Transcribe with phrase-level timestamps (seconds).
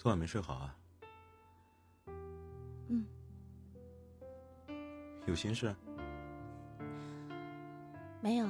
[0.00, 0.76] 昨晚没睡好啊？
[2.86, 3.04] 嗯。
[5.26, 5.74] 有心事？
[8.20, 8.46] 没有，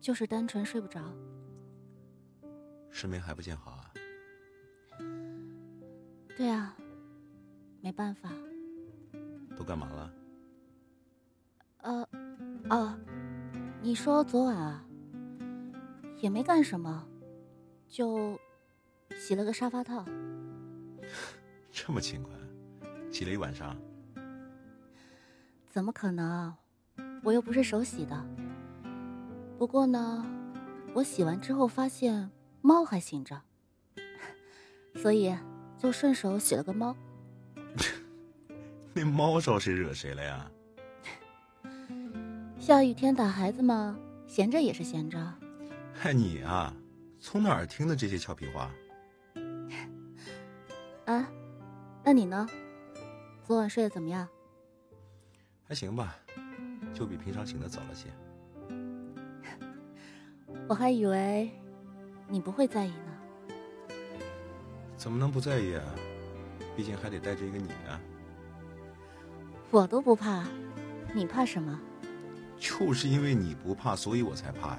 [0.00, 1.00] 就是单纯睡不着。
[2.90, 3.92] 失眠还不见好啊？
[6.36, 6.76] 对啊，
[7.80, 8.28] 没办法。
[9.56, 10.12] 都干嘛了？
[11.82, 12.08] 呃，
[12.70, 12.98] 哦，
[13.80, 14.84] 你说昨晚啊？
[16.18, 17.06] 也没干什么，
[17.86, 18.36] 就
[19.18, 20.04] 洗了个沙发套。
[21.70, 22.32] 这么勤快，
[23.10, 23.76] 洗了一晚上？
[25.70, 26.54] 怎么可能？
[27.22, 28.26] 我又不是手洗的。
[29.58, 30.24] 不过呢，
[30.94, 33.40] 我洗完之后发现猫还醒着，
[34.96, 35.34] 所以
[35.78, 36.94] 就顺手洗了个猫。
[38.92, 40.50] 那猫招谁惹谁了呀？
[42.60, 45.18] 下雨天打孩子嘛，闲着也是闲着。
[45.92, 46.74] 嗨，你啊，
[47.20, 48.70] 从哪儿听的这些俏皮话？
[51.06, 51.28] 啊，
[52.02, 52.46] 那你呢？
[53.42, 54.26] 昨晚睡得怎么样？
[55.68, 56.16] 还行吧，
[56.94, 58.08] 就比平常醒的早了些。
[60.66, 61.50] 我还以为
[62.26, 63.94] 你不会在意呢。
[64.96, 65.82] 怎么能不在意啊？
[66.74, 68.00] 毕竟还得带着一个你啊。
[69.70, 70.44] 我都不怕，
[71.14, 71.78] 你怕什么？
[72.56, 74.78] 就是因为你不怕，所以我才怕呀。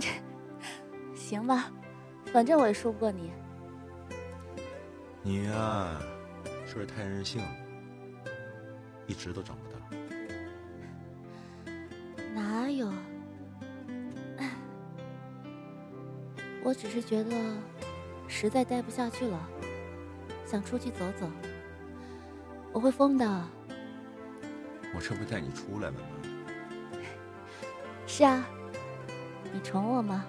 [1.14, 1.72] 行吧，
[2.26, 3.30] 反正我也说不过你。
[5.26, 5.98] 你呀，
[6.66, 7.42] 是不是太任性？
[9.06, 9.78] 一直都长不大。
[12.34, 12.92] 哪有？
[16.62, 17.34] 我只是觉得
[18.28, 19.48] 实在待不下去了，
[20.44, 21.26] 想出去走走。
[22.70, 23.26] 我会疯的。
[24.94, 26.00] 我这不带你出来了吗？
[28.06, 28.46] 是啊。
[29.54, 30.26] 你宠我吗？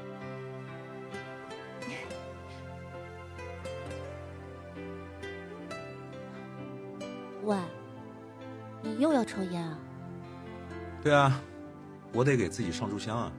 [9.25, 9.79] 抽烟啊？
[11.01, 11.41] 对啊，
[12.13, 13.31] 我得给自己上炷香啊。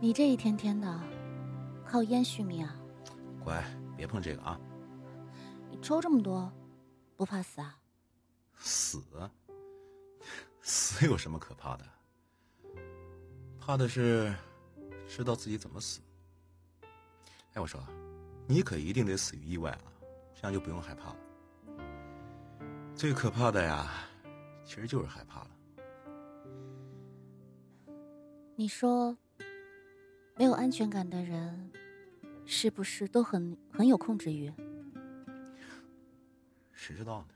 [0.00, 1.00] 你这一天天的，
[1.86, 2.76] 靠烟续命啊？
[3.42, 3.64] 乖，
[3.96, 4.60] 别碰这个啊。
[5.70, 6.52] 你抽这么多，
[7.16, 7.78] 不怕死啊？
[8.56, 9.02] 死？
[10.60, 11.84] 死有什么可怕的？
[13.58, 14.34] 怕的是
[15.08, 16.00] 知道自己怎么死。
[17.54, 17.80] 哎，我说，
[18.46, 19.84] 你可一定得死于意外啊，
[20.34, 21.16] 这样就不用害怕了。
[22.96, 23.86] 最可怕的呀，
[24.64, 25.50] 其实就是害怕了。
[28.54, 29.14] 你说，
[30.34, 31.70] 没有安全感的人，
[32.46, 34.50] 是不是都很很有控制欲？
[36.72, 37.34] 谁知道呢？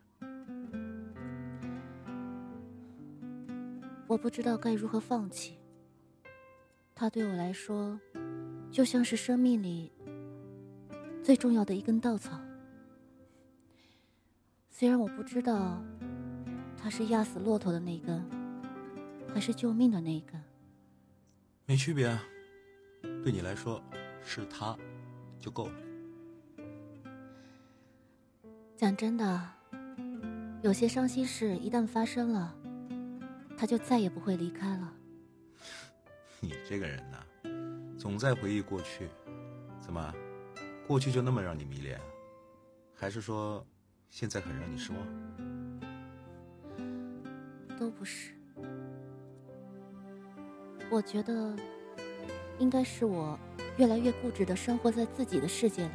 [4.06, 5.58] 我不知道该如何放弃。
[6.94, 8.00] 他对我来说，
[8.70, 9.92] 就像是生命里
[11.22, 12.40] 最重要的一根稻草。
[14.80, 15.78] 虽然我不知道，
[16.74, 18.24] 他是压死骆驼的那根，
[19.28, 20.42] 还是救命的那一根。
[21.66, 22.18] 没区别，
[23.22, 23.78] 对你来说，
[24.24, 24.74] 是他，
[25.38, 25.74] 就够了。
[28.74, 29.50] 讲真的，
[30.62, 32.56] 有些伤心事一旦发生了，
[33.58, 34.94] 他就再也不会离开了。
[36.40, 39.10] 你这个人呢，总在回忆过去，
[39.78, 40.14] 怎么，
[40.86, 42.00] 过去就那么让你迷恋？
[42.94, 43.62] 还是说，
[44.10, 44.98] 现在很让你失望？
[47.78, 48.34] 都不是，
[50.90, 51.56] 我觉得，
[52.58, 53.38] 应该是我
[53.78, 55.92] 越来越固执的生活在自己的世界里。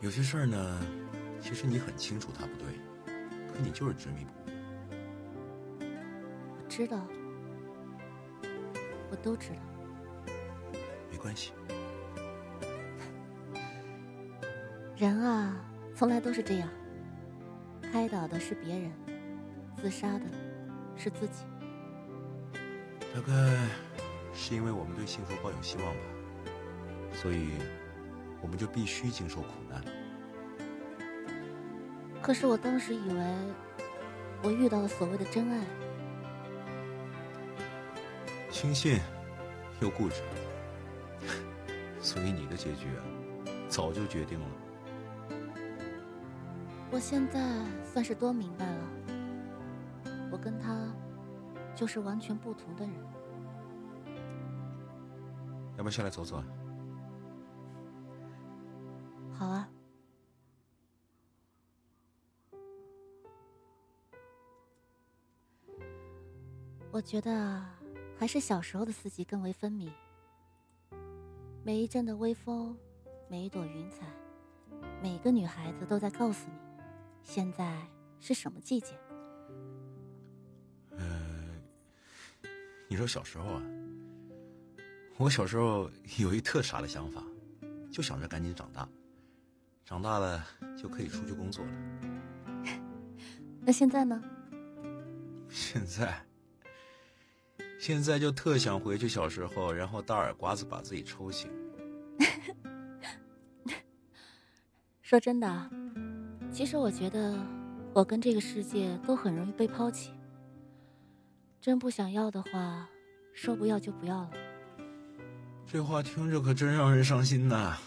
[0.00, 0.80] 有些事儿呢，
[1.40, 2.66] 其实你很清楚它不对，
[3.52, 4.54] 可你就是执迷不悟。
[5.84, 7.06] 我知道。
[9.10, 9.56] 我都知道，
[11.10, 11.52] 没关系。
[14.96, 15.56] 人啊，
[15.98, 16.68] 从来都是这样，
[17.82, 18.92] 开导的是别人，
[19.82, 20.26] 自杀的
[20.96, 21.42] 是自己。
[23.12, 23.32] 大概
[24.32, 26.00] 是因为我们对幸福抱有希望吧，
[27.12, 27.48] 所以
[28.40, 29.82] 我们就必须经受苦难。
[32.22, 33.36] 可是我当时以为，
[34.44, 35.64] 我遇到了所谓的真爱。
[38.52, 39.00] 轻信
[39.80, 40.22] 又固执，
[42.00, 43.02] 所以你的结局啊，
[43.68, 44.46] 早就决定了。
[46.90, 48.88] 我现在算是多明白了，
[50.32, 50.92] 我跟他
[51.74, 52.94] 就是完全不同的人。
[55.76, 56.42] 要不要下来走走？
[59.32, 59.68] 好啊。
[66.90, 67.62] 我觉得。
[68.20, 69.92] 还是小时候的四季更为分明。
[71.62, 72.76] 每一阵的微风，
[73.28, 74.04] 每一朵云彩，
[75.00, 76.58] 每个女孩子都在告诉你，
[77.28, 77.86] 现在
[78.18, 78.98] 是什么季节。
[80.92, 81.06] 呃，
[82.88, 83.62] 你说小时候啊，
[85.18, 87.22] 我小时候有一特傻的想法，
[87.92, 88.88] 就想着赶紧长大，
[89.84, 90.42] 长大了
[90.74, 91.72] 就可以出去工作了。
[93.60, 94.22] 那现在呢？
[95.50, 96.24] 现在，
[97.78, 101.50] 现在就特想回去小时候，然后大耳刮子把自己抽醒。
[105.02, 105.70] 说真的，
[106.50, 107.36] 其实我觉得
[107.92, 110.12] 我跟这个世界都很容易被抛弃。
[111.60, 112.88] 真不想要的话，
[113.32, 114.30] 说不要就不要了。
[115.66, 117.78] 这话听着可真让人伤心呐。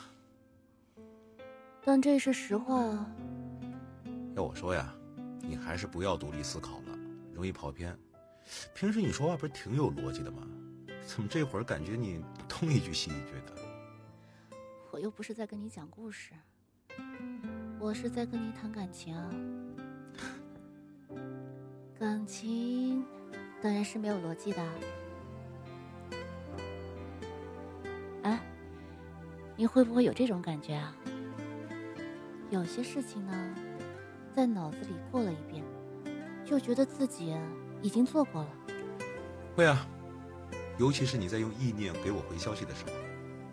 [1.83, 3.11] 但这是实话啊。
[4.35, 4.93] 要我说呀，
[5.41, 6.97] 你还是不要独立思考了。
[7.33, 7.97] 容易跑偏。
[8.73, 10.47] 平时你说话不是挺有逻辑的吗？
[11.05, 13.55] 怎么这会儿感觉你东一句西一句的？
[14.91, 16.33] 我又不是在跟你讲故事，
[17.81, 19.17] 我是在跟你谈感情。
[21.99, 23.03] 感情
[23.59, 24.63] 当然是没有逻辑的。
[28.21, 28.39] 哎，
[29.55, 30.95] 你会不会有这种感觉啊？
[32.51, 33.33] 有些事情呢，
[34.35, 35.63] 在脑子里过了一遍。
[36.45, 37.35] 就觉得自己
[37.81, 38.49] 已经做过了。
[39.55, 39.87] 会啊，
[40.77, 42.91] 尤其是你在用意念给我回消息的时候，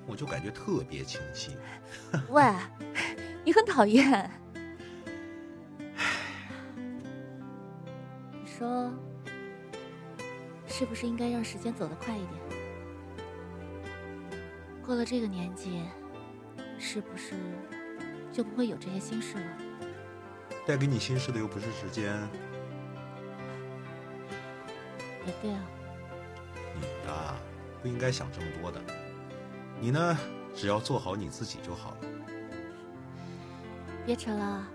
[0.07, 1.57] 我就感觉特别清晰。
[2.29, 2.43] 喂，
[3.49, 4.31] 你很讨厌。
[8.31, 8.93] 你说，
[10.67, 12.33] 是不是应该让时间走得快一点？
[14.85, 15.83] 过了这个年纪，
[16.79, 17.37] 是不是
[18.31, 19.57] 就不会有这些心事了？
[20.67, 22.13] 带给你心事的又不是时间。
[25.25, 25.61] 也对啊，
[26.75, 27.35] 你呀，
[27.81, 28.79] 不应该想这么多的。
[29.81, 30.19] 你呢，
[30.55, 31.97] 只要做好你自己就好了。
[34.09, 34.67] 别扯了，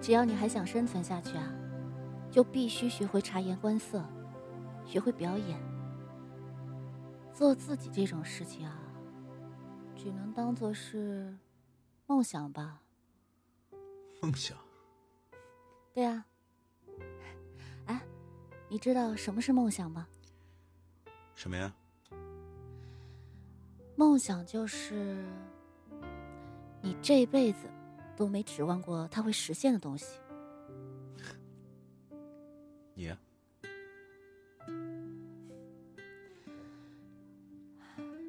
[0.00, 1.46] 只要你还想生存下去啊，
[2.30, 4.02] 就必须学会察言观色，
[4.86, 5.60] 学会表演。
[7.34, 8.80] 做自己这种事情啊，
[9.94, 11.36] 只能当做是
[12.06, 12.80] 梦想吧。
[14.22, 14.56] 梦想？
[15.92, 16.24] 对啊。
[17.84, 18.00] 哎
[18.70, 20.08] 你知道什么是梦想吗？
[21.34, 21.74] 什么呀？
[23.96, 25.22] 梦想就是
[26.80, 27.68] 你这辈子
[28.16, 30.18] 都没指望过他会实现的东西。
[32.94, 33.12] 你？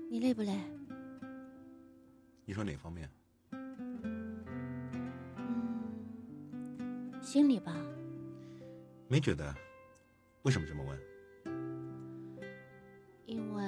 [0.09, 0.57] 你累不累？
[2.45, 3.09] 你说哪方面？
[3.51, 4.43] 嗯，
[7.21, 7.75] 心里吧。
[9.07, 9.55] 没觉得。
[10.43, 10.99] 为什么这么问？
[13.25, 13.63] 因为，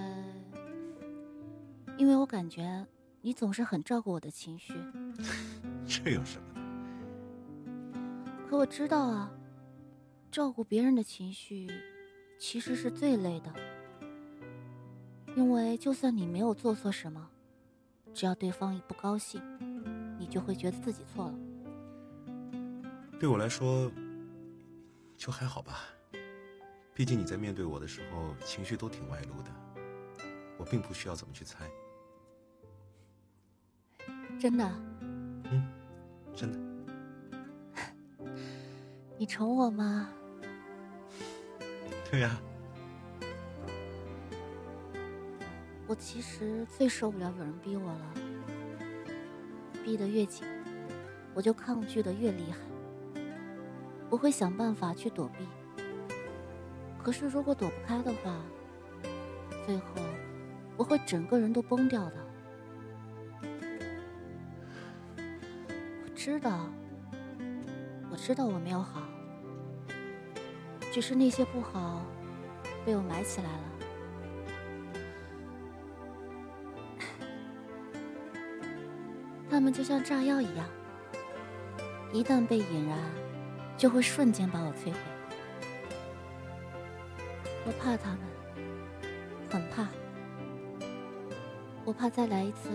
[1.98, 2.88] 因为我感觉
[3.22, 4.74] 你总是很照顾我的情绪。
[5.90, 6.62] 这有什么的？
[8.48, 9.32] 可我知道啊，
[10.32, 11.68] 照顾别人的情绪
[12.38, 13.52] 其实是最累的。
[15.36, 17.28] 因为就算你没有做错什么，
[18.14, 19.42] 只要对方一不高兴，
[20.20, 21.34] 你就会觉得自己错了。
[23.20, 23.92] 对我来说，
[25.18, 25.80] 就还好吧。
[26.94, 29.50] 毕竟你在面对我的时候，情绪都挺外露的，
[30.58, 31.68] 我并不需要怎么去猜。
[34.40, 34.70] 真的？
[35.52, 35.66] 嗯，
[36.40, 36.60] 真的。
[39.18, 40.10] 你宠我吗？
[42.10, 42.40] 对呀。
[45.86, 48.14] 我其实最受不了有人逼我了，
[49.84, 50.48] 逼得越紧，
[51.34, 52.58] 我就抗拒的越厉害。
[54.10, 55.46] 我会想办法去躲避。
[57.04, 58.40] 可是，如果躲不开的话，
[59.66, 59.86] 最后
[60.78, 62.29] 我会整个人都崩掉的。
[66.22, 66.68] 知道，
[68.12, 69.04] 我知道我没有好，
[70.92, 72.02] 只是那些不好
[72.86, 73.64] 被我埋起来了。
[79.50, 80.68] 他们就像炸药一样，
[82.12, 83.00] 一旦被引燃，
[83.78, 85.00] 就会瞬间把我摧毁。
[87.66, 88.20] 我怕他们，
[89.50, 89.88] 很怕。
[91.86, 92.70] 我怕再来一次，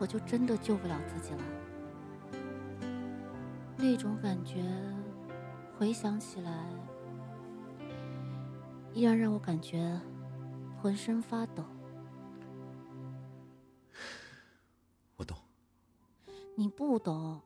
[0.00, 1.40] 我就真的救不了自己了。
[3.80, 4.64] 那种感觉，
[5.78, 6.68] 回想起来，
[8.92, 9.98] 依然让我感觉
[10.82, 11.64] 浑身发抖。
[15.16, 15.38] 我懂。
[16.56, 17.40] 你不懂，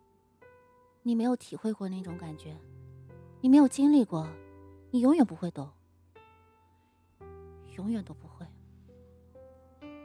[1.03, 2.57] 你没有体会过那种感觉，
[3.43, 4.27] 你没有经历过，
[4.91, 5.71] 你永远不会懂。
[7.77, 8.47] 永远都不会。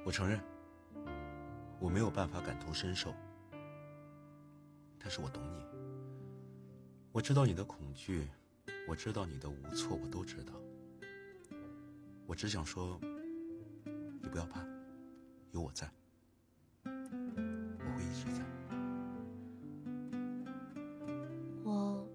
[0.05, 0.41] 我承认，
[1.79, 3.13] 我没有办法感同身受，
[4.99, 5.76] 但是我懂你。
[7.17, 8.27] 我知道你的恐惧，
[8.87, 10.53] 我知道你的无措，我都知道。
[12.27, 13.01] 我只想说，
[14.21, 14.63] 你不要怕，
[15.51, 15.91] 有我在，
[16.83, 16.91] 我
[17.95, 18.45] 会一直在。
[21.63, 22.07] 我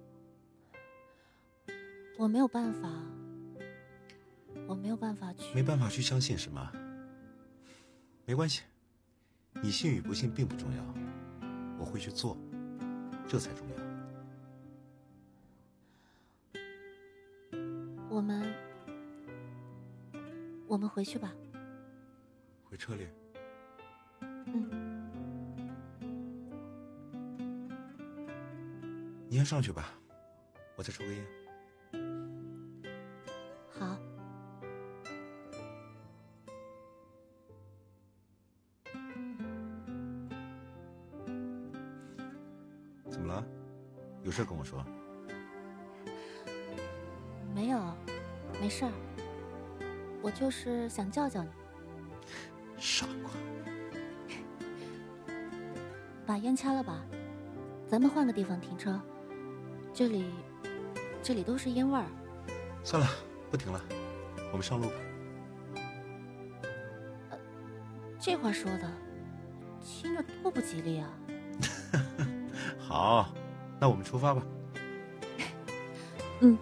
[2.17, 2.89] 我没有办法，
[4.69, 6.73] 我没有办法去，没办法去相信什么？
[8.25, 8.63] 没关系，
[9.61, 10.95] 你信与不信并不重要，
[11.77, 12.39] 我会去做，
[13.27, 13.92] 这才重要。
[20.73, 21.31] 我们回去吧。
[22.65, 23.07] 回车里。
[24.47, 25.11] 嗯，
[29.29, 29.93] 你先上去吧，
[30.77, 31.27] 我再抽根烟。
[33.69, 33.99] 好。
[43.11, 43.45] 怎么了？
[44.23, 44.83] 有事跟我说。
[47.55, 47.79] 没有，
[48.59, 48.93] 没事儿。
[50.23, 51.51] 我就是想叫叫你。
[52.79, 53.31] 傻瓜。
[56.25, 57.05] 把烟掐了吧，
[57.89, 58.99] 咱们换个地方停车。
[59.93, 60.33] 这里，
[61.23, 62.07] 这里都是烟味儿。
[62.85, 63.09] 算了，
[63.51, 63.81] 不停了，
[64.53, 64.95] 我们上路吧。
[68.19, 68.91] 这话说的，
[69.83, 71.11] 听着多不吉利啊！
[72.79, 73.35] 好，
[73.81, 74.43] 那我们出发吧。
[76.41, 76.57] 嗯。